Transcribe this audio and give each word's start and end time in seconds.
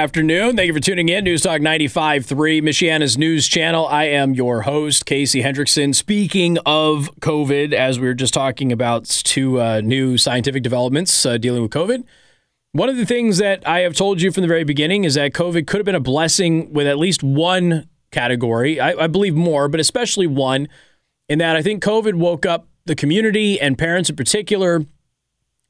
afternoon. 0.00 0.56
Thank 0.56 0.68
you 0.68 0.72
for 0.72 0.80
tuning 0.80 1.10
in. 1.10 1.24
News 1.24 1.42
Talk 1.42 1.60
95.3, 1.60 2.62
Michiana's 2.62 3.18
news 3.18 3.46
channel. 3.46 3.86
I 3.86 4.04
am 4.04 4.32
your 4.32 4.62
host, 4.62 5.04
Casey 5.04 5.42
Hendrickson. 5.42 5.94
Speaking 5.94 6.56
of 6.64 7.10
COVID, 7.20 7.74
as 7.74 8.00
we 8.00 8.06
were 8.06 8.14
just 8.14 8.32
talking 8.32 8.72
about 8.72 9.04
two 9.04 9.60
uh, 9.60 9.82
new 9.82 10.16
scientific 10.16 10.62
developments 10.62 11.26
uh, 11.26 11.36
dealing 11.36 11.60
with 11.60 11.70
COVID, 11.72 12.04
one 12.72 12.88
of 12.88 12.96
the 12.96 13.04
things 13.04 13.36
that 13.36 13.68
I 13.68 13.80
have 13.80 13.94
told 13.94 14.22
you 14.22 14.32
from 14.32 14.40
the 14.40 14.48
very 14.48 14.64
beginning 14.64 15.04
is 15.04 15.16
that 15.16 15.34
COVID 15.34 15.66
could 15.66 15.80
have 15.80 15.84
been 15.84 15.94
a 15.94 16.00
blessing 16.00 16.72
with 16.72 16.86
at 16.86 16.98
least 16.98 17.22
one 17.22 17.86
category. 18.10 18.80
I, 18.80 19.04
I 19.04 19.06
believe 19.06 19.34
more, 19.34 19.68
but 19.68 19.80
especially 19.80 20.26
one, 20.26 20.66
in 21.28 21.40
that 21.40 21.56
I 21.56 21.62
think 21.62 21.84
COVID 21.84 22.14
woke 22.14 22.46
up 22.46 22.66
the 22.86 22.94
community 22.94 23.60
and 23.60 23.76
parents 23.76 24.08
in 24.08 24.16
particular 24.16 24.82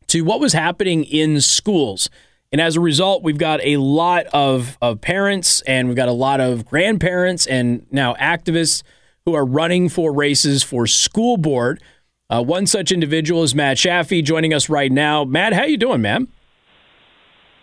to 0.06 0.20
what 0.22 0.38
was 0.38 0.52
happening 0.52 1.02
in 1.02 1.40
schools– 1.40 2.08
and 2.52 2.60
as 2.60 2.76
a 2.76 2.80
result, 2.80 3.22
we've 3.22 3.38
got 3.38 3.60
a 3.62 3.76
lot 3.76 4.26
of, 4.32 4.76
of 4.82 5.00
parents 5.00 5.60
and 5.62 5.86
we've 5.86 5.96
got 5.96 6.08
a 6.08 6.12
lot 6.12 6.40
of 6.40 6.66
grandparents 6.66 7.46
and 7.46 7.86
now 7.92 8.14
activists 8.14 8.82
who 9.24 9.34
are 9.34 9.44
running 9.44 9.88
for 9.88 10.12
races 10.12 10.62
for 10.62 10.86
school 10.86 11.36
board. 11.36 11.80
Uh, 12.28 12.42
one 12.42 12.66
such 12.66 12.90
individual 12.90 13.42
is 13.44 13.54
Matt 13.54 13.76
Chaffee 13.76 14.22
joining 14.22 14.52
us 14.52 14.68
right 14.68 14.90
now. 14.90 15.24
Matt, 15.24 15.52
how 15.52 15.64
you 15.64 15.76
doing, 15.76 16.00
man? 16.00 16.26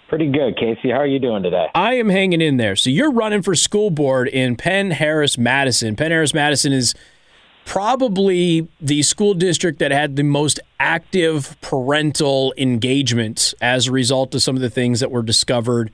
Pretty 0.07 0.31
good, 0.31 0.55
Casey. 0.55 0.91
How 0.91 0.99
are 0.99 1.07
you 1.07 1.19
doing 1.19 1.43
today? 1.43 1.67
I 1.75 1.95
am 1.95 2.07
hanging 2.07 2.39
in 2.39 2.55
there. 2.55 2.77
So 2.77 2.89
you're 2.89 3.11
running 3.11 3.41
for 3.41 3.55
school 3.55 3.89
board 3.89 4.29
in 4.29 4.55
Penn 4.55 4.91
Harris 4.91 5.37
Madison. 5.37 5.97
Penn 5.97 6.11
Harris 6.11 6.33
Madison 6.33 6.71
is 6.71 6.95
probably 7.67 8.65
the 8.79 9.03
school 9.03 9.33
district 9.33 9.79
that 9.79 9.91
had 9.91 10.15
the 10.15 10.23
most 10.23 10.57
active 10.79 11.59
parental 11.59 12.53
engagement 12.57 13.53
as 13.61 13.87
a 13.87 13.91
result 13.91 14.33
of 14.33 14.41
some 14.41 14.55
of 14.55 14.61
the 14.61 14.69
things 14.69 15.01
that 15.01 15.11
were 15.11 15.21
discovered, 15.21 15.91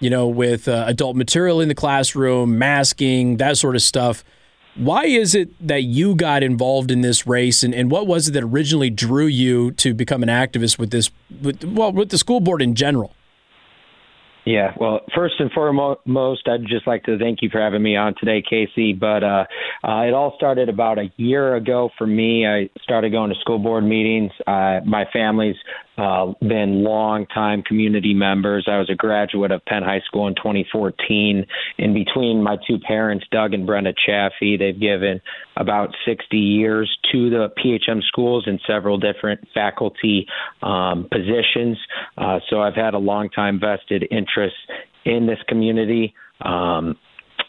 you 0.00 0.08
know, 0.08 0.26
with 0.26 0.66
uh, 0.66 0.84
adult 0.88 1.14
material 1.14 1.60
in 1.60 1.68
the 1.68 1.74
classroom, 1.74 2.58
masking, 2.58 3.36
that 3.36 3.58
sort 3.58 3.76
of 3.76 3.82
stuff. 3.82 4.24
Why 4.76 5.04
is 5.04 5.34
it 5.34 5.50
that 5.68 5.82
you 5.82 6.14
got 6.14 6.42
involved 6.42 6.90
in 6.90 7.02
this 7.02 7.26
race, 7.26 7.62
and, 7.62 7.74
and 7.74 7.90
what 7.90 8.06
was 8.06 8.28
it 8.28 8.32
that 8.32 8.42
originally 8.42 8.88
drew 8.88 9.26
you 9.26 9.72
to 9.72 9.92
become 9.92 10.22
an 10.22 10.30
activist 10.30 10.78
with 10.78 10.90
this, 10.90 11.10
with, 11.42 11.62
well, 11.64 11.92
with 11.92 12.08
the 12.08 12.18
school 12.18 12.40
board 12.40 12.62
in 12.62 12.74
general? 12.74 13.14
Yeah, 14.46 14.72
well, 14.80 15.00
first 15.14 15.34
and 15.38 15.50
foremost, 15.52 16.48
I'd 16.48 16.66
just 16.66 16.86
like 16.86 17.04
to 17.04 17.18
thank 17.18 17.40
you 17.42 17.50
for 17.50 17.60
having 17.60 17.82
me 17.82 17.96
on 17.96 18.14
today, 18.18 18.42
Casey. 18.48 18.94
But 18.94 19.22
uh, 19.22 19.44
uh, 19.84 20.02
it 20.02 20.14
all 20.14 20.32
started 20.36 20.68
about 20.68 20.98
a 20.98 21.10
year 21.16 21.56
ago 21.56 21.90
for 21.98 22.06
me. 22.06 22.46
I 22.46 22.70
started 22.82 23.12
going 23.12 23.30
to 23.30 23.36
school 23.40 23.58
board 23.58 23.84
meetings. 23.84 24.32
Uh, 24.46 24.80
my 24.86 25.04
family's 25.12 25.56
uh, 26.00 26.32
been 26.40 26.82
long-time 26.82 27.62
community 27.62 28.14
members. 28.14 28.66
I 28.66 28.78
was 28.78 28.88
a 28.88 28.94
graduate 28.94 29.50
of 29.50 29.62
Penn 29.66 29.82
High 29.82 30.00
School 30.06 30.28
in 30.28 30.34
2014. 30.34 31.46
In 31.78 31.94
between 31.94 32.42
my 32.42 32.56
two 32.66 32.78
parents, 32.78 33.26
Doug 33.30 33.52
and 33.52 33.66
Brenda 33.66 33.92
Chaffee, 34.06 34.56
they've 34.56 34.78
given 34.78 35.20
about 35.56 35.94
60 36.06 36.36
years 36.38 36.90
to 37.12 37.28
the 37.28 37.48
PHM 37.62 38.02
schools 38.04 38.44
in 38.46 38.58
several 38.66 38.98
different 38.98 39.46
faculty 39.52 40.26
um, 40.62 41.06
positions. 41.12 41.76
Uh, 42.16 42.38
so 42.48 42.62
I've 42.62 42.74
had 42.74 42.94
a 42.94 42.98
long-time 42.98 43.60
vested 43.60 44.06
interest 44.10 44.56
in 45.04 45.26
this 45.26 45.38
community. 45.48 46.14
Um, 46.40 46.96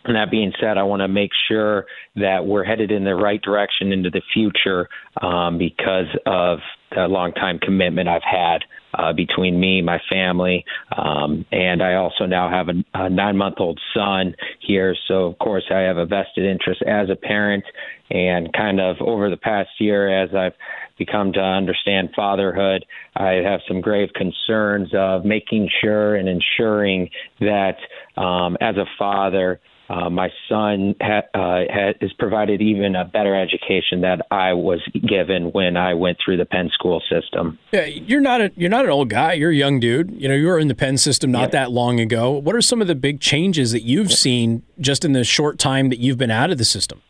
and 0.03 0.15
that 0.15 0.31
being 0.31 0.51
said, 0.59 0.77
I 0.77 0.83
want 0.83 1.01
to 1.01 1.07
make 1.07 1.31
sure 1.47 1.85
that 2.15 2.45
we're 2.45 2.63
headed 2.63 2.91
in 2.91 3.03
the 3.05 3.15
right 3.15 3.41
direction 3.41 3.93
into 3.93 4.09
the 4.09 4.21
future 4.33 4.89
um, 5.21 5.57
because 5.57 6.07
of 6.25 6.59
long 6.97 7.33
time 7.33 7.59
commitment 7.59 8.07
I've 8.07 8.23
had 8.23 8.63
uh, 8.93 9.13
between 9.13 9.59
me, 9.59 9.81
my 9.81 9.99
family, 10.09 10.65
um, 10.97 11.45
and 11.51 11.81
I 11.81 11.95
also 11.95 12.25
now 12.25 12.49
have 12.49 12.67
a, 12.69 12.83
a 12.93 13.09
nine 13.09 13.37
month 13.37 13.55
old 13.59 13.79
son 13.93 14.35
here. 14.59 14.95
So, 15.07 15.27
of 15.27 15.39
course, 15.39 15.63
I 15.71 15.79
have 15.79 15.97
a 15.97 16.05
vested 16.05 16.45
interest 16.45 16.81
as 16.81 17.09
a 17.09 17.15
parent. 17.15 17.63
And 18.09 18.51
kind 18.51 18.81
of 18.81 18.97
over 18.99 19.29
the 19.29 19.37
past 19.37 19.69
year, 19.79 20.23
as 20.23 20.35
I've 20.35 20.51
become 20.97 21.31
to 21.33 21.39
understand 21.39 22.09
fatherhood, 22.13 22.85
I 23.15 23.39
have 23.43 23.61
some 23.67 23.79
grave 23.79 24.09
concerns 24.13 24.89
of 24.93 25.23
making 25.23 25.69
sure 25.81 26.15
and 26.15 26.27
ensuring 26.27 27.09
that 27.39 27.77
um, 28.17 28.57
as 28.59 28.75
a 28.75 28.85
father, 28.99 29.61
uh, 29.91 30.09
my 30.09 30.29
son 30.47 30.95
ha- 31.01 31.23
uh, 31.33 31.63
ha- 31.69 31.93
is 31.99 32.13
provided 32.13 32.61
even 32.61 32.95
a 32.95 33.03
better 33.03 33.35
education 33.35 34.01
that 34.01 34.25
I 34.31 34.53
was 34.53 34.79
given 35.07 35.51
when 35.51 35.75
I 35.75 35.93
went 35.95 36.17
through 36.23 36.37
the 36.37 36.45
Penn 36.45 36.69
school 36.73 37.01
system. 37.11 37.59
Yeah, 37.73 37.85
you're 37.85 38.21
not 38.21 38.39
a 38.41 38.51
you're 38.55 38.69
not 38.69 38.85
an 38.85 38.91
old 38.91 39.09
guy. 39.09 39.33
You're 39.33 39.51
a 39.51 39.55
young 39.55 39.79
dude. 39.79 40.11
You 40.11 40.29
know, 40.29 40.35
you 40.35 40.47
were 40.47 40.59
in 40.59 40.69
the 40.69 40.75
Penn 40.75 40.97
system 40.97 41.31
not 41.31 41.41
yeah. 41.41 41.47
that 41.47 41.71
long 41.71 41.99
ago. 41.99 42.31
What 42.31 42.55
are 42.55 42.61
some 42.61 42.81
of 42.81 42.87
the 42.87 42.95
big 42.95 43.19
changes 43.19 43.73
that 43.73 43.81
you've 43.81 44.13
seen 44.13 44.63
just 44.79 45.03
in 45.03 45.11
the 45.11 45.25
short 45.25 45.59
time 45.59 45.89
that 45.89 45.99
you've 45.99 46.17
been 46.17 46.31
out 46.31 46.51
of 46.51 46.57
the 46.57 46.65
system? 46.65 47.01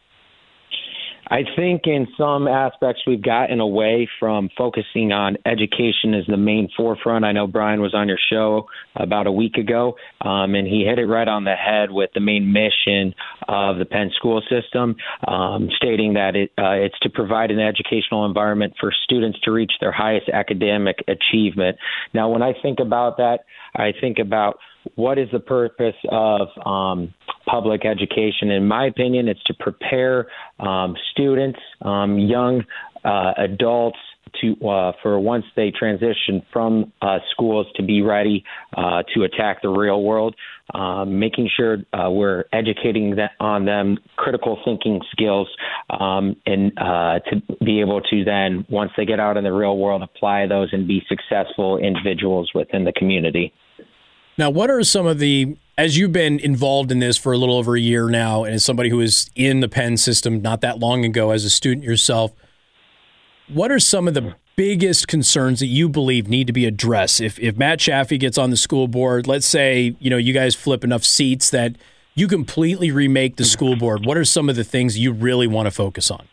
I 1.31 1.43
think 1.55 1.83
in 1.85 2.09
some 2.17 2.45
aspects 2.45 3.03
we've 3.07 3.21
gotten 3.21 3.61
away 3.61 4.09
from 4.19 4.49
focusing 4.57 5.13
on 5.13 5.37
education 5.45 6.13
as 6.13 6.25
the 6.27 6.35
main 6.35 6.67
forefront. 6.75 7.23
I 7.23 7.31
know 7.31 7.47
Brian 7.47 7.81
was 7.81 7.93
on 7.93 8.09
your 8.09 8.19
show 8.29 8.67
about 8.97 9.27
a 9.27 9.31
week 9.31 9.55
ago, 9.55 9.95
um, 10.19 10.55
and 10.55 10.67
he 10.67 10.83
hit 10.83 10.99
it 10.99 11.05
right 11.05 11.29
on 11.29 11.45
the 11.45 11.55
head 11.55 11.89
with 11.89 12.09
the 12.13 12.19
main 12.19 12.51
mission 12.51 13.15
of 13.47 13.77
the 13.77 13.85
Penn 13.85 14.11
school 14.13 14.41
system, 14.49 14.97
um, 15.25 15.69
stating 15.77 16.15
that 16.15 16.35
it, 16.35 16.51
uh, 16.57 16.71
it's 16.71 16.99
to 16.99 17.09
provide 17.09 17.49
an 17.49 17.59
educational 17.59 18.25
environment 18.25 18.73
for 18.77 18.91
students 19.05 19.39
to 19.43 19.51
reach 19.51 19.71
their 19.79 19.93
highest 19.93 20.27
academic 20.27 20.97
achievement. 21.07 21.77
Now, 22.13 22.29
when 22.29 22.41
I 22.41 22.51
think 22.61 22.81
about 22.81 23.15
that, 23.17 23.45
I 23.73 23.93
think 24.01 24.19
about 24.19 24.59
what 24.95 25.17
is 25.17 25.29
the 25.31 25.39
purpose 25.39 25.95
of 26.09 26.47
um, 26.65 27.13
public 27.51 27.85
education? 27.85 28.49
In 28.49 28.67
my 28.67 28.85
opinion, 28.85 29.27
it's 29.27 29.43
to 29.43 29.53
prepare 29.53 30.27
um, 30.59 30.95
students, 31.11 31.59
um, 31.81 32.17
young 32.17 32.63
uh, 33.03 33.33
adults, 33.37 33.97
to 34.39 34.55
uh, 34.65 34.93
for 35.01 35.19
once 35.19 35.45
they 35.55 35.71
transition 35.71 36.41
from 36.53 36.91
uh, 37.01 37.19
schools 37.31 37.67
to 37.75 37.83
be 37.83 38.01
ready 38.01 38.43
uh, 38.77 39.03
to 39.13 39.23
attack 39.23 39.61
the 39.61 39.69
real 39.69 40.01
world, 40.01 40.35
um, 40.73 41.19
making 41.19 41.49
sure 41.55 41.77
uh, 41.93 42.09
we're 42.09 42.45
educating 42.53 43.15
that 43.15 43.31
on 43.39 43.65
them 43.65 43.97
critical 44.15 44.57
thinking 44.63 45.01
skills, 45.11 45.47
um, 45.89 46.35
and 46.45 46.71
uh, 46.77 47.19
to 47.29 47.41
be 47.63 47.81
able 47.81 48.01
to 48.01 48.23
then 48.23 48.65
once 48.69 48.91
they 48.95 49.05
get 49.05 49.19
out 49.19 49.37
in 49.37 49.43
the 49.43 49.51
real 49.51 49.77
world 49.77 50.01
apply 50.01 50.47
those 50.47 50.69
and 50.71 50.87
be 50.87 51.01
successful 51.07 51.77
individuals 51.77 52.51
within 52.55 52.85
the 52.85 52.93
community. 52.93 53.53
Now, 54.37 54.49
what 54.49 54.69
are 54.69 54.83
some 54.83 55.05
of 55.05 55.19
the 55.19 55.57
as 55.81 55.97
you've 55.97 56.11
been 56.11 56.37
involved 56.37 56.91
in 56.91 56.99
this 56.99 57.17
for 57.17 57.33
a 57.33 57.37
little 57.39 57.57
over 57.57 57.75
a 57.75 57.79
year 57.79 58.07
now, 58.07 58.43
and 58.43 58.53
as 58.53 58.63
somebody 58.63 58.87
who 58.87 58.97
was 58.97 59.31
in 59.35 59.61
the 59.61 59.67
Penn 59.67 59.97
system 59.97 60.39
not 60.39 60.61
that 60.61 60.77
long 60.77 61.03
ago 61.03 61.31
as 61.31 61.43
a 61.43 61.49
student 61.49 61.83
yourself, 61.83 62.31
what 63.47 63.71
are 63.71 63.79
some 63.79 64.07
of 64.07 64.13
the 64.13 64.35
biggest 64.55 65.07
concerns 65.07 65.59
that 65.59 65.65
you 65.65 65.89
believe 65.89 66.27
need 66.27 66.45
to 66.45 66.53
be 66.53 66.67
addressed? 66.67 67.19
If 67.19 67.39
if 67.39 67.57
Matt 67.57 67.79
Chaffee 67.79 68.19
gets 68.19 68.37
on 68.37 68.51
the 68.51 68.57
school 68.57 68.87
board, 68.87 69.25
let's 69.25 69.47
say 69.47 69.95
you 69.99 70.11
know 70.11 70.17
you 70.17 70.33
guys 70.33 70.53
flip 70.53 70.83
enough 70.83 71.03
seats 71.03 71.49
that 71.49 71.75
you 72.13 72.27
completely 72.27 72.91
remake 72.91 73.37
the 73.37 73.45
school 73.45 73.75
board. 73.75 74.05
What 74.05 74.17
are 74.17 74.25
some 74.25 74.49
of 74.49 74.55
the 74.55 74.63
things 74.63 74.99
you 74.99 75.11
really 75.11 75.47
want 75.47 75.65
to 75.65 75.71
focus 75.71 76.11
on? 76.11 76.27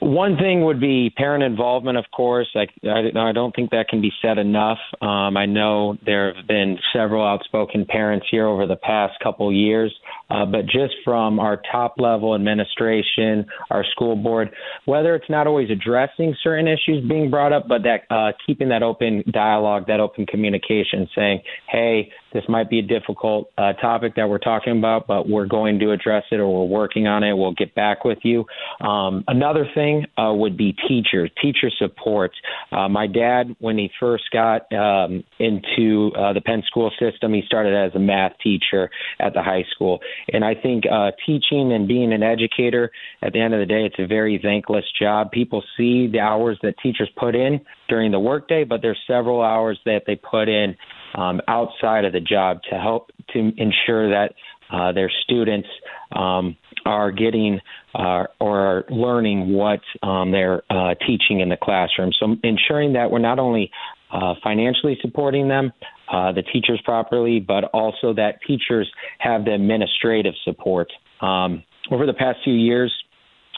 One 0.00 0.36
thing 0.36 0.64
would 0.64 0.78
be 0.78 1.10
parent 1.16 1.42
involvement, 1.42 1.96
of 1.96 2.04
course. 2.14 2.48
I, 2.54 2.66
I, 2.86 3.28
I 3.28 3.32
don't 3.32 3.54
think 3.56 3.70
that 3.70 3.88
can 3.88 4.02
be 4.02 4.12
said 4.20 4.36
enough. 4.36 4.78
Um, 5.00 5.36
I 5.36 5.46
know 5.46 5.96
there 6.04 6.34
have 6.34 6.46
been 6.46 6.78
several 6.92 7.26
outspoken 7.26 7.86
parents 7.86 8.26
here 8.30 8.46
over 8.46 8.66
the 8.66 8.76
past 8.76 9.14
couple 9.22 9.50
years, 9.50 9.94
uh, 10.30 10.44
but 10.44 10.66
just 10.66 10.94
from 11.04 11.38
our 11.38 11.60
top 11.70 11.94
level 11.98 12.34
administration, 12.34 13.46
our 13.70 13.84
school 13.92 14.16
board, 14.16 14.50
whether 14.84 15.14
it's 15.14 15.28
not 15.30 15.46
always 15.46 15.70
addressing 15.70 16.34
certain 16.42 16.66
issues 16.66 17.06
being 17.08 17.30
brought 17.30 17.52
up, 17.52 17.68
but 17.68 17.82
that 17.82 18.02
uh, 18.14 18.32
keeping 18.46 18.68
that 18.68 18.82
open 18.82 19.22
dialogue, 19.32 19.86
that 19.86 20.00
open 20.00 20.26
communication, 20.26 21.08
saying, 21.14 21.40
"Hey, 21.68 22.10
this 22.36 22.44
might 22.48 22.68
be 22.68 22.78
a 22.78 22.82
difficult 22.82 23.50
uh, 23.56 23.72
topic 23.74 24.14
that 24.16 24.28
we're 24.28 24.38
talking 24.38 24.76
about, 24.76 25.06
but 25.06 25.26
we're 25.26 25.46
going 25.46 25.78
to 25.78 25.92
address 25.92 26.22
it 26.30 26.36
or 26.36 26.52
we're 26.52 26.70
working 26.70 27.06
on 27.06 27.24
it. 27.24 27.32
We'll 27.32 27.54
get 27.54 27.74
back 27.74 28.04
with 28.04 28.18
you. 28.22 28.44
Um, 28.80 29.24
another 29.26 29.66
thing 29.74 30.04
uh, 30.18 30.34
would 30.34 30.56
be 30.56 30.76
teachers, 30.86 31.30
teacher 31.40 31.70
support. 31.78 32.32
Uh, 32.70 32.88
my 32.88 33.06
dad, 33.06 33.56
when 33.58 33.78
he 33.78 33.90
first 33.98 34.24
got 34.32 34.70
um, 34.72 35.24
into 35.38 36.10
uh, 36.14 36.34
the 36.34 36.42
Penn 36.44 36.62
school 36.66 36.90
system, 37.00 37.32
he 37.32 37.42
started 37.46 37.74
as 37.74 37.94
a 37.94 37.98
math 37.98 38.32
teacher 38.42 38.90
at 39.18 39.32
the 39.32 39.42
high 39.42 39.64
school. 39.74 40.00
And 40.32 40.44
I 40.44 40.54
think 40.54 40.84
uh, 40.90 41.12
teaching 41.24 41.72
and 41.72 41.86
being 41.88 42.12
an 42.12 42.22
educator, 42.22 42.90
at 43.22 43.32
the 43.32 43.40
end 43.40 43.54
of 43.54 43.60
the 43.60 43.66
day, 43.66 43.84
it's 43.84 43.96
a 43.98 44.06
very 44.06 44.38
thankless 44.42 44.84
job. 45.00 45.30
People 45.30 45.62
see 45.76 46.06
the 46.06 46.20
hours 46.20 46.58
that 46.62 46.74
teachers 46.82 47.10
put 47.16 47.34
in 47.34 47.60
during 47.88 48.10
the 48.10 48.20
workday, 48.20 48.64
but 48.64 48.82
there's 48.82 48.98
several 49.06 49.42
hours 49.42 49.78
that 49.84 50.02
they 50.06 50.16
put 50.16 50.48
in 50.48 50.76
um, 51.14 51.40
outside 51.48 52.04
of 52.04 52.12
the 52.12 52.20
job 52.20 52.60
to 52.70 52.78
help 52.78 53.10
to 53.32 53.38
ensure 53.56 54.10
that 54.10 54.34
uh, 54.70 54.92
their 54.92 55.10
students 55.24 55.68
um, 56.12 56.56
are 56.84 57.10
getting 57.10 57.60
uh, 57.94 58.24
or 58.40 58.60
are 58.60 58.84
learning 58.90 59.52
what 59.52 59.80
um, 60.02 60.30
they're 60.30 60.62
uh, 60.70 60.94
teaching 61.06 61.40
in 61.40 61.48
the 61.48 61.56
classroom. 61.56 62.10
So 62.18 62.36
ensuring 62.42 62.92
that 62.94 63.10
we're 63.10 63.18
not 63.18 63.38
only 63.38 63.70
uh, 64.12 64.34
financially 64.42 64.96
supporting 65.00 65.48
them, 65.48 65.72
uh, 66.10 66.32
the 66.32 66.42
teachers 66.42 66.80
properly, 66.84 67.40
but 67.40 67.64
also 67.72 68.14
that 68.14 68.38
teachers 68.46 68.90
have 69.18 69.44
the 69.44 69.52
administrative 69.52 70.34
support. 70.44 70.88
Um, 71.20 71.62
over 71.90 72.06
the 72.06 72.14
past 72.14 72.38
few 72.44 72.54
years, 72.54 72.92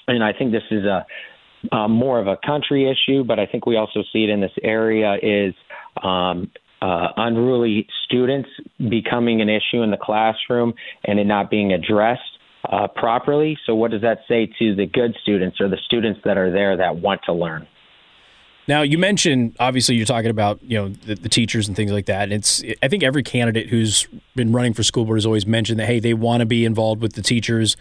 and 0.07 0.23
I 0.23 0.33
think 0.33 0.53
this 0.53 0.63
is 0.71 0.85
a 0.85 1.07
uh, 1.73 1.89
more 1.89 2.21
of 2.21 2.29
a 2.29 2.37
country 2.47 2.89
issue, 2.89 3.25
but 3.25 3.39
I 3.39 3.47
think 3.47 3.67
we 3.67 3.77
also 3.77 4.05
see 4.13 4.25
it 4.25 4.31
in 4.31 4.41
this 4.41 4.53
area 4.63 5.17
is 5.21 5.55
um, 6.03 6.51
uh, 6.81 7.09
unruly 7.17 7.87
students 8.05 8.49
becoming 8.79 9.41
an 9.41 9.49
issue 9.49 9.83
in 9.83 9.91
the 9.91 9.97
classroom 9.97 10.75
and 11.05 11.19
it 11.19 11.25
not 11.25 11.51
being 11.51 11.73
addressed 11.73 12.21
uh, 12.71 12.87
properly. 12.87 13.59
So, 13.67 13.75
what 13.75 13.91
does 13.91 14.03
that 14.03 14.19
say 14.29 14.47
to 14.59 14.75
the 14.75 14.87
good 14.87 15.17
students 15.23 15.61
or 15.61 15.69
the 15.69 15.79
students 15.87 16.21
that 16.25 16.37
are 16.37 16.53
there 16.53 16.77
that 16.77 16.97
want 16.97 17.23
to 17.27 17.33
learn? 17.33 17.67
Now, 18.69 18.83
you 18.83 18.99
mentioned 18.99 19.57
obviously 19.59 19.97
you're 19.97 20.07
talking 20.07 20.31
about 20.31 20.63
you 20.63 20.79
know 20.79 20.89
the, 20.91 21.15
the, 21.15 21.29
teachers 21.29 21.67
and 21.67 21.77
things 21.77 21.91
like 21.91 22.07
that. 22.07 22.25
And 22.25 22.33
it's 22.35 22.63
I 22.83 22.89
think 22.89 23.03
every 23.03 23.23
candidate 23.23 23.69
who's 23.69 24.07
been 24.37 24.53
running 24.53 24.75
for 24.75 24.83
school 24.83 25.05
board 25.05 25.17
has 25.17 25.27
always 25.27 25.47
mentioned 25.47 25.81
that 25.81 25.87
hey, 25.87 26.01
they 26.01 26.15
want 26.15 26.41
to 26.41 26.47
be 26.47 26.65
involved 26.65 27.01
with 27.01 27.15
the 27.15 27.23
teachers. 27.23 27.77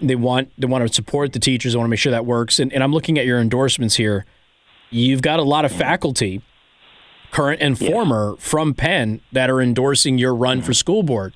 They 0.00 0.16
want 0.16 0.50
they 0.58 0.66
want 0.66 0.86
to 0.86 0.92
support 0.92 1.32
the 1.32 1.38
teachers. 1.38 1.72
They 1.72 1.78
want 1.78 1.86
to 1.86 1.90
make 1.90 2.00
sure 2.00 2.12
that 2.12 2.26
works. 2.26 2.58
And, 2.58 2.72
and 2.72 2.82
I'm 2.82 2.92
looking 2.92 3.18
at 3.18 3.24
your 3.24 3.40
endorsements 3.40 3.94
here. 3.94 4.26
You've 4.90 5.22
got 5.22 5.38
a 5.38 5.42
lot 5.42 5.64
of 5.64 5.72
faculty 5.72 6.42
current 7.34 7.60
and 7.60 7.76
former, 7.76 8.36
from 8.38 8.74
Penn 8.74 9.20
that 9.32 9.50
are 9.50 9.60
endorsing 9.60 10.18
your 10.18 10.32
run 10.32 10.62
for 10.62 10.72
school 10.72 11.02
board. 11.02 11.34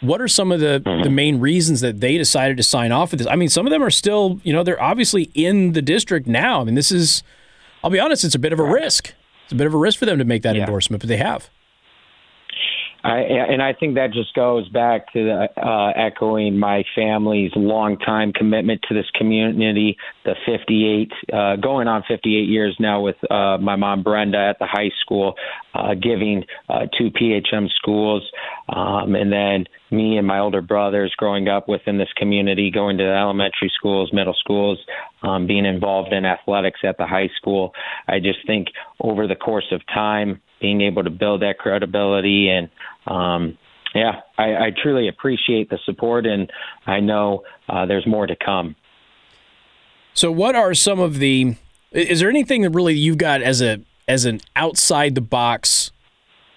What 0.00 0.22
are 0.22 0.28
some 0.28 0.50
of 0.50 0.60
the, 0.60 0.80
the 0.82 0.90
mm-hmm. 0.90 1.14
main 1.14 1.38
reasons 1.40 1.82
that 1.82 2.00
they 2.00 2.16
decided 2.16 2.56
to 2.56 2.62
sign 2.62 2.92
off 2.92 3.10
with 3.10 3.18
this? 3.18 3.28
I 3.28 3.36
mean, 3.36 3.50
some 3.50 3.66
of 3.66 3.70
them 3.70 3.82
are 3.82 3.90
still, 3.90 4.40
you 4.42 4.54
know, 4.54 4.62
they're 4.62 4.82
obviously 4.82 5.30
in 5.34 5.74
the 5.74 5.82
district 5.82 6.26
now. 6.26 6.62
I 6.62 6.64
mean, 6.64 6.74
this 6.74 6.90
is, 6.90 7.22
I'll 7.84 7.90
be 7.90 8.00
honest, 8.00 8.24
it's 8.24 8.34
a 8.34 8.38
bit 8.38 8.54
of 8.54 8.58
a 8.58 8.64
risk. 8.64 9.12
It's 9.44 9.52
a 9.52 9.56
bit 9.56 9.66
of 9.66 9.74
a 9.74 9.76
risk 9.76 9.98
for 9.98 10.06
them 10.06 10.16
to 10.16 10.24
make 10.24 10.42
that 10.42 10.56
yeah. 10.56 10.62
endorsement, 10.62 11.02
but 11.02 11.08
they 11.08 11.18
have. 11.18 11.50
I, 13.04 13.18
and 13.18 13.62
I 13.62 13.74
think 13.74 13.96
that 13.96 14.12
just 14.14 14.32
goes 14.34 14.66
back 14.70 15.12
to 15.12 15.24
the, 15.24 15.62
uh, 15.62 15.92
echoing 15.94 16.58
my 16.58 16.84
family's 16.94 17.52
longtime 17.54 18.32
commitment 18.32 18.80
to 18.88 18.94
this 18.94 19.04
community. 19.14 19.98
The 20.24 20.34
58, 20.46 21.12
uh, 21.30 21.56
going 21.56 21.86
on 21.86 22.02
58 22.08 22.48
years 22.48 22.74
now 22.80 23.02
with 23.02 23.16
uh, 23.30 23.58
my 23.58 23.76
mom 23.76 24.02
Brenda 24.02 24.38
at 24.38 24.58
the 24.58 24.66
high 24.66 24.90
school, 25.02 25.34
uh, 25.74 25.92
giving 25.92 26.44
uh, 26.70 26.86
two 26.96 27.10
PHM 27.10 27.68
schools, 27.76 28.22
um, 28.74 29.14
and 29.14 29.30
then 29.30 29.66
me 29.90 30.16
and 30.16 30.26
my 30.26 30.38
older 30.38 30.62
brothers 30.62 31.12
growing 31.18 31.46
up 31.46 31.68
within 31.68 31.98
this 31.98 32.12
community, 32.16 32.70
going 32.70 32.96
to 32.96 33.04
elementary 33.04 33.70
schools, 33.76 34.14
middle 34.14 34.34
schools, 34.40 34.78
um, 35.22 35.46
being 35.46 35.66
involved 35.66 36.14
in 36.14 36.24
athletics 36.24 36.80
at 36.84 36.96
the 36.96 37.06
high 37.06 37.28
school. 37.36 37.72
I 38.08 38.18
just 38.18 38.46
think 38.46 38.68
over 38.98 39.26
the 39.26 39.36
course 39.36 39.70
of 39.72 39.82
time, 39.92 40.40
being 40.64 40.80
able 40.80 41.04
to 41.04 41.10
build 41.10 41.42
that 41.42 41.58
credibility 41.58 42.48
and 42.48 42.70
um, 43.06 43.58
yeah, 43.94 44.22
I, 44.36 44.56
I 44.56 44.72
truly 44.82 45.08
appreciate 45.08 45.70
the 45.70 45.78
support, 45.84 46.26
and 46.26 46.50
I 46.84 46.98
know 46.98 47.44
uh, 47.68 47.86
there's 47.86 48.06
more 48.06 48.26
to 48.26 48.34
come. 48.34 48.74
So, 50.14 50.32
what 50.32 50.56
are 50.56 50.74
some 50.74 50.98
of 50.98 51.18
the? 51.18 51.54
Is 51.92 52.18
there 52.18 52.28
anything 52.28 52.62
that 52.62 52.70
really 52.70 52.94
you've 52.94 53.18
got 53.18 53.40
as 53.40 53.62
a 53.62 53.80
as 54.08 54.24
an 54.24 54.40
outside 54.56 55.14
the 55.14 55.20
box 55.20 55.92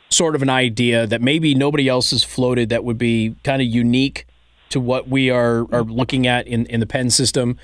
sort 0.10 0.36
of 0.36 0.42
an 0.42 0.50
idea 0.50 1.06
that 1.06 1.22
maybe 1.22 1.54
nobody 1.54 1.88
else 1.88 2.10
has 2.10 2.24
floated 2.24 2.70
that 2.70 2.84
would 2.84 2.98
be 2.98 3.36
kind 3.44 3.62
of 3.62 3.68
unique 3.68 4.26
to 4.70 4.80
what 4.80 5.08
we 5.08 5.30
are 5.30 5.72
are 5.72 5.84
looking 5.84 6.26
at 6.26 6.48
in 6.48 6.66
in 6.66 6.80
the 6.80 6.88
Penn 6.88 7.12
system? 7.12 7.60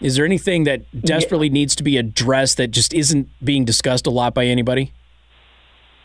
Is 0.00 0.16
there 0.16 0.24
anything 0.24 0.64
that 0.64 0.80
desperately 1.02 1.48
yeah. 1.48 1.54
needs 1.54 1.76
to 1.76 1.82
be 1.82 1.98
addressed 1.98 2.56
that 2.56 2.68
just 2.68 2.94
isn't 2.94 3.28
being 3.44 3.66
discussed 3.66 4.06
a 4.06 4.10
lot 4.10 4.32
by 4.32 4.46
anybody? 4.46 4.92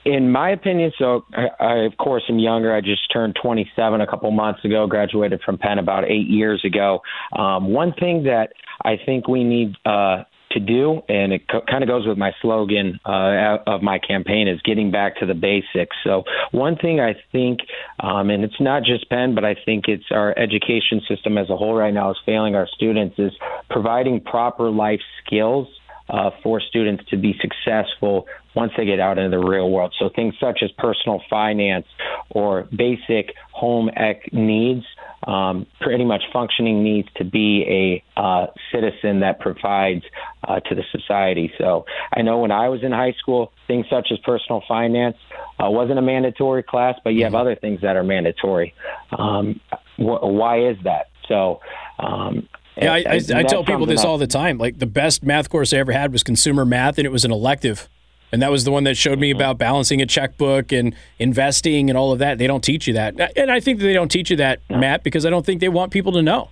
In 0.05 0.31
my 0.31 0.51
opinion, 0.51 0.91
so 0.99 1.25
I, 1.33 1.47
I, 1.59 1.73
of 1.85 1.97
course 1.97 2.23
am 2.29 2.37
younger. 2.37 2.73
I 2.73 2.81
just 2.81 3.11
turned 3.11 3.35
27 3.41 4.01
a 4.01 4.07
couple 4.07 4.29
months 4.31 4.63
ago. 4.63 4.85
Graduated 4.87 5.41
from 5.43 5.57
Penn 5.57 5.79
about 5.79 6.05
eight 6.05 6.27
years 6.27 6.63
ago. 6.63 6.99
Um, 7.37 7.73
one 7.73 7.93
thing 7.93 8.23
that 8.23 8.49
I 8.83 8.97
think 9.03 9.27
we 9.27 9.43
need 9.43 9.75
uh, 9.83 10.23
to 10.51 10.59
do, 10.59 11.01
and 11.09 11.33
it 11.33 11.49
co- 11.49 11.63
kind 11.67 11.83
of 11.83 11.89
goes 11.89 12.07
with 12.07 12.19
my 12.19 12.31
slogan 12.41 12.99
uh, 13.03 13.57
of 13.65 13.81
my 13.81 13.97
campaign, 13.97 14.47
is 14.47 14.61
getting 14.61 14.91
back 14.91 15.17
to 15.17 15.25
the 15.25 15.33
basics. 15.33 15.95
So 16.03 16.23
one 16.51 16.75
thing 16.77 16.99
I 16.99 17.15
think, 17.31 17.61
um, 17.99 18.29
and 18.29 18.43
it's 18.43 18.61
not 18.61 18.83
just 18.83 19.09
Penn, 19.09 19.33
but 19.33 19.43
I 19.43 19.55
think 19.65 19.85
it's 19.87 20.05
our 20.11 20.37
education 20.37 21.01
system 21.09 21.39
as 21.39 21.49
a 21.49 21.57
whole 21.57 21.73
right 21.73 21.93
now 21.93 22.11
is 22.11 22.17
failing 22.27 22.55
our 22.55 22.67
students, 22.75 23.17
is 23.17 23.33
providing 23.71 24.21
proper 24.21 24.69
life 24.69 25.01
skills 25.25 25.67
uh, 26.09 26.29
for 26.43 26.61
students 26.61 27.03
to 27.09 27.17
be 27.17 27.35
successful 27.41 28.27
once 28.55 28.71
they 28.77 28.85
get 28.85 28.99
out 28.99 29.17
into 29.17 29.35
the 29.37 29.43
real 29.43 29.69
world. 29.69 29.93
So 29.99 30.09
things 30.15 30.35
such 30.39 30.59
as 30.63 30.71
personal 30.77 31.21
finance 31.29 31.85
or 32.29 32.67
basic 32.75 33.33
home 33.51 33.89
ec 33.95 34.31
needs, 34.31 34.85
um, 35.27 35.65
pretty 35.81 36.05
much 36.05 36.21
functioning 36.31 36.83
needs 36.83 37.07
to 37.17 37.25
be 37.25 38.03
a 38.17 38.19
uh, 38.19 38.47
citizen 38.71 39.21
that 39.21 39.39
provides 39.39 40.03
uh, 40.47 40.59
to 40.59 40.75
the 40.75 40.83
society. 40.91 41.51
So 41.57 41.85
I 42.13 42.21
know 42.21 42.39
when 42.39 42.51
I 42.51 42.69
was 42.69 42.83
in 42.83 42.91
high 42.91 43.13
school, 43.19 43.51
things 43.67 43.87
such 43.89 44.09
as 44.11 44.19
personal 44.19 44.61
finance 44.67 45.17
uh, 45.59 45.69
wasn't 45.69 45.99
a 45.99 46.03
mandatory 46.03 46.63
class, 46.63 46.95
but 47.03 47.11
you 47.11 47.23
have 47.23 47.35
other 47.35 47.55
things 47.55 47.81
that 47.81 47.95
are 47.95 48.03
mandatory. 48.03 48.73
Um, 49.17 49.59
wh- 49.97 50.21
why 50.23 50.69
is 50.69 50.77
that? 50.83 51.09
So 51.27 51.61
um, 51.97 52.47
yeah, 52.77 52.93
I, 52.93 52.97
I, 53.07 53.21
I 53.35 53.43
tell 53.43 53.63
people 53.63 53.85
this 53.85 54.03
all 54.03 54.17
the 54.17 54.27
time. 54.27 54.57
Like 54.57 54.79
the 54.79 54.85
best 54.85 55.23
math 55.23 55.49
course 55.49 55.73
I 55.73 55.77
ever 55.77 55.91
had 55.91 56.11
was 56.11 56.23
consumer 56.23 56.65
math, 56.65 56.97
and 56.97 57.05
it 57.05 57.11
was 57.11 57.25
an 57.25 57.31
elective. 57.31 57.89
And 58.31 58.41
that 58.41 58.51
was 58.51 58.63
the 58.65 58.71
one 58.71 58.83
that 58.83 58.97
showed 58.97 59.19
me 59.19 59.29
mm-hmm. 59.29 59.37
about 59.37 59.57
balancing 59.57 60.01
a 60.01 60.05
checkbook 60.05 60.71
and 60.71 60.95
investing 61.19 61.89
and 61.89 61.97
all 61.97 62.11
of 62.11 62.19
that. 62.19 62.37
They 62.37 62.47
don't 62.47 62.63
teach 62.63 62.87
you 62.87 62.93
that. 62.93 63.37
And 63.37 63.49
I 63.51 63.59
think 63.59 63.79
they 63.79 63.93
don't 63.93 64.09
teach 64.09 64.29
you 64.29 64.35
that, 64.37 64.59
no. 64.69 64.77
Matt, 64.77 65.03
because 65.03 65.25
I 65.25 65.29
don't 65.29 65.45
think 65.45 65.61
they 65.61 65.69
want 65.69 65.93
people 65.93 66.11
to 66.13 66.21
know. 66.21 66.49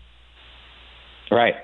Right. 1.30 1.56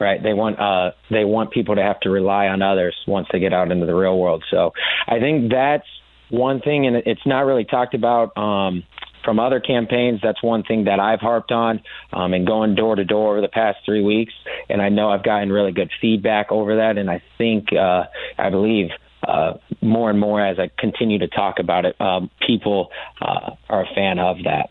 Right. 0.00 0.22
They 0.22 0.34
want 0.34 0.58
uh, 0.58 0.90
they 1.10 1.24
want 1.24 1.52
people 1.52 1.76
to 1.76 1.82
have 1.82 2.00
to 2.00 2.10
rely 2.10 2.48
on 2.48 2.62
others 2.62 2.96
once 3.06 3.28
they 3.32 3.38
get 3.38 3.52
out 3.52 3.70
into 3.70 3.86
the 3.86 3.94
real 3.94 4.18
world. 4.18 4.44
So 4.50 4.72
I 5.06 5.20
think 5.20 5.50
that's 5.52 5.86
one 6.30 6.60
thing, 6.60 6.86
and 6.86 6.96
it's 6.96 7.24
not 7.24 7.46
really 7.46 7.64
talked 7.64 7.94
about 7.94 8.36
um, 8.36 8.82
from 9.24 9.40
other 9.40 9.60
campaigns, 9.60 10.20
that's 10.22 10.42
one 10.42 10.62
thing 10.62 10.84
that 10.84 11.00
I've 11.00 11.20
harped 11.20 11.50
on 11.50 11.82
um, 12.12 12.34
and 12.34 12.46
going 12.46 12.74
door 12.74 12.96
to 12.96 13.04
door 13.04 13.32
over 13.32 13.40
the 13.40 13.48
past 13.48 13.78
three 13.84 14.02
weeks. 14.02 14.32
And 14.68 14.82
I 14.82 14.88
know 14.88 15.10
I've 15.10 15.24
gotten 15.24 15.50
really 15.50 15.72
good 15.72 15.90
feedback 16.00 16.52
over 16.52 16.76
that. 16.76 16.98
And 16.98 17.10
I 17.10 17.22
think, 17.38 17.72
uh, 17.72 18.04
I 18.38 18.50
believe, 18.50 18.90
uh, 19.26 19.54
more 19.80 20.10
and 20.10 20.20
more 20.20 20.44
as 20.44 20.58
I 20.58 20.70
continue 20.78 21.18
to 21.20 21.28
talk 21.28 21.58
about 21.58 21.86
it, 21.86 21.98
um, 22.00 22.30
people 22.46 22.90
uh, 23.20 23.52
are 23.68 23.84
a 23.84 23.94
fan 23.94 24.18
of 24.18 24.38
that. 24.44 24.68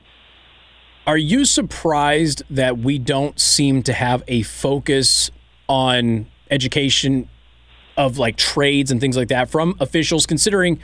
Are 1.06 1.17
you 1.17 1.44
surprised 1.44 2.44
that 2.49 2.78
we 2.78 2.97
don't 2.97 3.39
seem 3.39 3.83
to 3.83 3.94
have 3.94 4.23
a 4.28 4.44
focus 4.44 5.31
on 5.68 6.28
education 6.49 7.28
of 7.97 8.18
like 8.18 8.37
trades 8.37 8.92
and 8.92 9.01
things 9.01 9.18
like 9.18 9.28
that 9.30 9.49
from 9.49 9.75
officials, 9.80 10.25
considering? 10.25 10.80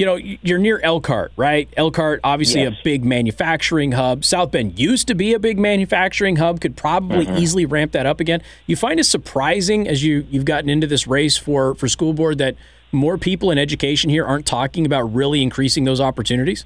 You 0.00 0.06
know, 0.06 0.14
you're 0.16 0.58
near 0.58 0.80
Elkhart, 0.82 1.30
right? 1.36 1.68
Elkhart, 1.76 2.20
obviously 2.24 2.62
yes. 2.62 2.72
a 2.72 2.82
big 2.82 3.04
manufacturing 3.04 3.92
hub. 3.92 4.24
South 4.24 4.50
Bend 4.50 4.78
used 4.78 5.06
to 5.08 5.14
be 5.14 5.34
a 5.34 5.38
big 5.38 5.58
manufacturing 5.58 6.36
hub, 6.36 6.58
could 6.58 6.74
probably 6.74 7.26
mm-hmm. 7.26 7.36
easily 7.36 7.66
ramp 7.66 7.92
that 7.92 8.06
up 8.06 8.18
again. 8.18 8.40
You 8.66 8.76
find 8.76 8.98
it 8.98 9.04
surprising 9.04 9.86
as 9.86 10.02
you, 10.02 10.26
you've 10.30 10.46
gotten 10.46 10.70
into 10.70 10.86
this 10.86 11.06
race 11.06 11.36
for, 11.36 11.74
for 11.74 11.86
school 11.86 12.14
board 12.14 12.38
that 12.38 12.56
more 12.92 13.18
people 13.18 13.50
in 13.50 13.58
education 13.58 14.08
here 14.08 14.24
aren't 14.24 14.46
talking 14.46 14.86
about 14.86 15.02
really 15.14 15.42
increasing 15.42 15.84
those 15.84 16.00
opportunities? 16.00 16.64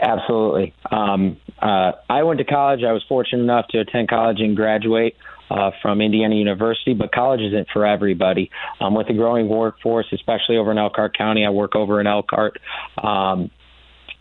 Absolutely. 0.00 0.74
Um, 0.90 1.36
uh, 1.60 1.92
I 2.08 2.22
went 2.22 2.38
to 2.38 2.44
college. 2.44 2.80
I 2.86 2.92
was 2.92 3.02
fortunate 3.08 3.42
enough 3.42 3.66
to 3.68 3.80
attend 3.80 4.08
college 4.08 4.40
and 4.40 4.56
graduate 4.56 5.16
uh, 5.50 5.70
from 5.82 6.00
Indiana 6.00 6.34
University, 6.34 6.94
but 6.94 7.12
college 7.12 7.40
isn't 7.40 7.68
for 7.72 7.86
everybody. 7.86 8.50
Um, 8.80 8.94
with 8.94 9.08
the 9.08 9.14
growing 9.14 9.48
workforce, 9.48 10.06
especially 10.12 10.56
over 10.56 10.72
in 10.72 10.78
Elkhart 10.78 11.16
County, 11.16 11.44
I 11.44 11.50
work 11.50 11.76
over 11.76 12.00
in 12.00 12.06
Elkhart. 12.06 12.58
Um, 13.02 13.50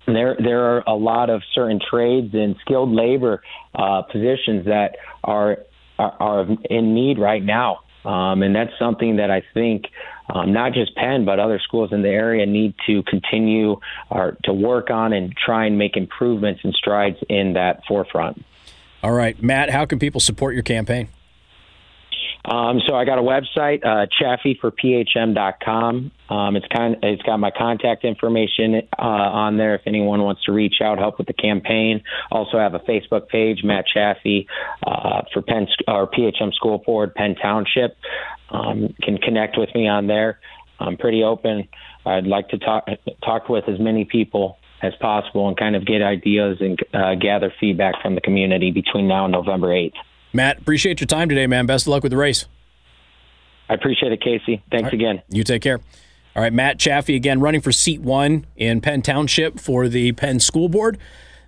there, 0.06 0.36
there 0.38 0.76
are 0.76 0.84
a 0.86 0.96
lot 0.96 1.30
of 1.30 1.42
certain 1.54 1.80
trades 1.80 2.34
and 2.34 2.56
skilled 2.62 2.92
labor 2.92 3.42
uh, 3.74 4.02
positions 4.04 4.66
that 4.66 4.98
are, 5.24 5.60
are 5.98 6.14
are 6.20 6.48
in 6.70 6.94
need 6.94 7.18
right 7.20 7.44
now, 7.44 7.80
um, 8.06 8.44
and 8.44 8.56
that's 8.56 8.72
something 8.78 9.18
that 9.18 9.32
I 9.32 9.44
think 9.54 9.86
um, 10.34 10.54
not 10.54 10.74
just 10.74 10.96
Penn, 10.96 11.26
but 11.26 11.40
other 11.40 11.60
schools 11.60 11.92
in 11.92 12.02
the 12.02 12.10
area 12.10 12.46
need 12.46 12.76
to 12.88 13.04
continue 13.04 13.80
or 14.10 14.38
to 14.44 14.54
work 14.54 14.90
on 14.90 15.14
and 15.14 15.36
try 15.36 15.66
and 15.66 15.78
make 15.78 15.98
improvements 15.98 16.62
and 16.64 16.74
strides 16.74 17.18
in 17.30 17.54
that 17.54 17.84
forefront. 17.88 18.44
All 19.02 19.12
right, 19.12 19.42
Matt, 19.42 19.70
how 19.70 19.86
can 19.86 20.00
people 20.00 20.22
support 20.22 20.54
your 20.54 20.64
campaign? 20.64 21.10
Um, 22.46 22.82
so 22.86 22.96
I 22.96 23.06
got 23.06 23.20
a 23.20 23.22
website, 23.22 23.86
uh, 23.86 24.08
chaffeeforphm.com. 24.22 26.12
Um, 26.30 26.56
it's 26.56 26.68
kind, 26.68 26.98
it's 27.02 27.22
got 27.24 27.38
my 27.38 27.52
contact 27.58 28.04
information 28.04 28.82
uh, 28.98 29.02
on 29.02 29.58
there 29.58 29.76
if 29.76 29.82
anyone 29.86 30.22
wants 30.24 30.44
to 30.46 30.52
reach 30.52 30.82
out, 30.82 30.98
help 30.98 31.20
with 31.20 31.28
the 31.28 31.34
campaign. 31.34 32.04
Also 32.32 32.58
have 32.58 32.74
a 32.74 32.80
Facebook 32.80 33.30
page, 33.30 33.60
Matt 33.64 33.86
Chaffee 33.94 34.48
uh, 34.86 35.22
for 35.34 35.42
Penn 35.42 35.68
or 35.88 36.10
PHM 36.10 36.54
School 36.54 36.80
Board, 36.80 37.16
Penn 37.16 37.36
Township. 37.42 37.96
Um, 38.50 38.94
can 39.02 39.18
connect 39.18 39.58
with 39.58 39.70
me 39.74 39.88
on 39.88 40.08
there. 40.08 40.40
I'm 40.80 40.98
pretty 40.98 41.24
open. 41.24 41.70
I'd 42.06 42.28
like 42.28 42.50
to 42.50 42.58
talk 42.58 42.88
talk 43.24 43.48
with 43.48 43.70
as 43.70 43.80
many 43.80 44.04
people 44.06 44.58
as 44.82 44.94
possible 45.00 45.48
and 45.48 45.58
kind 45.58 45.76
of 45.76 45.86
get 45.86 46.02
ideas 46.02 46.58
and 46.60 46.78
uh, 46.94 47.16
gather 47.16 47.54
feedback 47.60 48.02
from 48.02 48.16
the 48.16 48.22
community 48.22 48.70
between 48.70 49.08
now 49.08 49.26
and 49.26 49.32
November 49.32 49.68
8th. 49.70 49.94
Matt, 50.34 50.60
appreciate 50.60 51.00
your 51.00 51.08
time 51.08 51.30
today, 51.30 51.48
man. 51.48 51.66
Best 51.66 51.86
of 51.86 51.92
luck 51.92 52.04
with 52.04 52.12
the 52.12 52.18
race. 52.18 52.46
I 53.70 53.76
appreciate 53.76 54.12
it, 54.12 54.20
Casey. 54.22 54.62
Thanks 54.72 54.86
right. 54.86 54.94
again. 54.94 55.22
You 55.30 55.44
take 55.44 55.62
care. 55.62 55.80
All 56.36 56.42
right, 56.42 56.52
Matt 56.52 56.80
Chaffee 56.80 57.16
again 57.16 57.40
running 57.40 57.62
for 57.62 57.72
seat 57.72 58.02
one 58.02 58.48
in 58.56 58.82
Penn 58.82 59.04
Township 59.04 59.60
for 59.60 59.88
the 59.88 60.14
Penn 60.14 60.40
School 60.40 60.68
Board. 60.68 60.98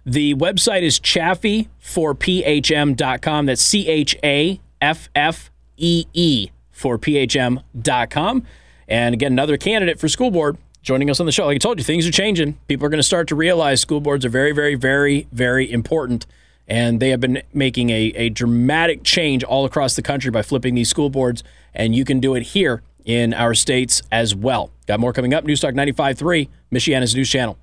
The 0.06 0.36
website 0.36 0.84
is 0.84 1.00
chaffee4phm.com. 1.00 3.46
That's 3.48 3.64
C 3.64 3.88
H 3.88 4.16
A 4.24 4.62
F 4.80 5.10
F 5.16 5.50
E 5.78 6.06
E 6.14 6.52
for 6.72 7.00
phm.com. 7.00 8.44
And 8.88 9.16
again, 9.16 9.32
another 9.32 9.58
candidate 9.58 10.00
for 10.00 10.08
school 10.08 10.30
board 10.30 10.60
joining 10.84 11.10
us 11.10 11.20
on 11.20 11.26
the 11.26 11.32
show. 11.32 11.48
Like 11.48 11.56
I 11.56 11.58
told 11.58 11.80
you, 11.80 11.84
things 11.84 12.08
are 12.08 12.12
changing. 12.12 12.60
People 12.68 12.86
are 12.86 12.90
going 12.90 13.00
to 13.00 13.04
start 13.04 13.28
to 13.30 13.36
realize 13.36 13.82
school 13.82 14.00
boards 14.00 14.24
are 14.24 14.30
very, 14.30 14.52
very, 14.52 14.76
very, 14.76 15.28
very 15.32 15.72
important. 15.72 16.28
And 16.68 17.00
they 17.00 17.10
have 17.10 17.20
been 17.20 17.44
making 17.54 17.90
a, 17.92 18.12
a 18.16 18.30
dramatic 18.30 19.04
change 19.04 19.44
all 19.44 19.66
across 19.66 19.96
the 19.96 20.02
country 20.02 20.32
by 20.32 20.42
flipping 20.42 20.76
these 20.76 20.90
school 20.90 21.10
boards. 21.10 21.44
And 21.74 21.96
you 21.96 22.06
can 22.06 22.20
do 22.20 22.36
it 22.36 22.42
here 22.44 22.82
in 23.04 23.34
our 23.34 23.54
states 23.54 24.02
as 24.12 24.36
well. 24.36 24.72
Got 24.88 25.00
more 25.00 25.14
coming 25.14 25.34
up. 25.34 25.44
Newstalk 25.46 25.74
95.3, 25.74 26.50
Michiana's 26.72 27.16
news 27.16 27.30
channel. 27.30 27.58